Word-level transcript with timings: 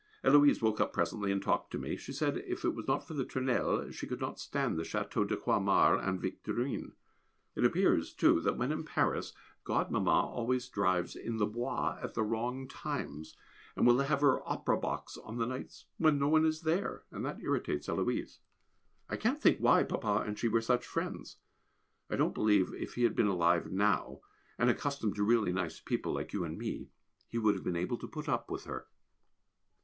Héloise 0.23 0.63
woke 0.63 0.81
up 0.81 0.93
presently 0.93 1.31
and 1.31 1.43
talked 1.43 1.69
to 1.69 1.77
me; 1.77 1.95
she 1.95 2.11
said 2.11 2.37
if 2.37 2.65
it 2.65 2.73
was 2.73 2.87
not 2.87 3.07
for 3.07 3.13
the 3.13 3.23
Tournelles 3.23 3.93
she 3.93 4.07
could 4.07 4.19
not 4.19 4.39
stand 4.39 4.75
the 4.75 4.81
Château 4.81 5.27
de 5.27 5.37
Croixmare 5.37 5.95
and 5.99 6.19
Victorine. 6.19 6.93
It 7.55 7.63
appears 7.63 8.11
too, 8.11 8.41
that 8.41 8.57
when 8.57 8.71
in 8.71 8.83
Paris, 8.83 9.31
Godmamma 9.63 10.09
always 10.09 10.67
drives 10.69 11.15
in 11.15 11.37
the 11.37 11.45
Bois 11.45 11.99
at 12.01 12.15
the 12.15 12.23
wrong 12.23 12.67
times, 12.67 13.37
and 13.75 13.85
will 13.85 13.99
have 13.99 14.21
her 14.21 14.41
opera 14.49 14.75
box 14.75 15.17
on 15.17 15.37
the 15.37 15.45
nights 15.45 15.85
no 15.99 16.27
one 16.27 16.47
is 16.47 16.61
there, 16.61 17.03
and 17.11 17.23
that 17.23 17.39
irritates 17.39 17.85
Héloise. 17.85 18.39
I 19.07 19.17
can't 19.17 19.39
think 19.39 19.59
why 19.59 19.83
papa 19.83 20.23
and 20.25 20.39
she 20.39 20.47
were 20.47 20.61
such 20.61 20.83
friends. 20.87 21.37
I 22.09 22.15
don't 22.15 22.33
believe 22.33 22.73
if 22.73 22.95
he 22.95 23.03
had 23.03 23.15
been 23.15 23.27
alive 23.27 23.71
now, 23.71 24.21
and 24.57 24.67
accustomed 24.67 25.13
to 25.17 25.23
really 25.23 25.53
nice 25.53 25.79
people 25.79 26.11
like 26.11 26.33
you 26.33 26.43
and 26.43 26.57
me, 26.57 26.89
he 27.27 27.37
would 27.37 27.53
have 27.53 27.63
been 27.63 27.75
able 27.77 27.97
to 27.99 28.07
put 28.07 28.27
up 28.27 28.49
with 28.49 28.63
her. 28.63 28.87